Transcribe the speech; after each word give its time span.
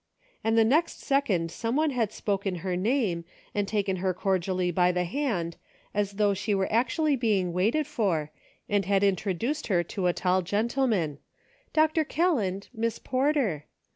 And 0.43 0.57
the 0.57 0.65
next 0.65 1.01
second 1.03 1.51
some 1.51 1.75
one 1.75 1.91
had 1.91 2.11
spoken 2.11 2.55
her 2.65 2.75
name, 2.75 3.23
and 3.53 3.67
taken 3.67 3.97
her 3.97 4.15
cordially 4.15 4.71
by 4.71 4.91
the 4.91 5.03
hand, 5.03 5.57
as 5.93 6.13
though 6.13 6.33
she 6.33 6.55
were 6.55 6.67
actually 6.73 7.15
being 7.15 7.53
waited 7.53 7.85
for, 7.85 8.31
and 8.67 8.83
had 8.85 9.03
introduced 9.03 9.67
her 9.67 9.83
to 9.83 10.07
a 10.07 10.11
tall 10.13 10.41
gentleman:" 10.41 11.19
Dr. 11.73 12.03
Kelland, 12.03 12.69
Miss 12.73 12.97
Porter." 12.97 13.65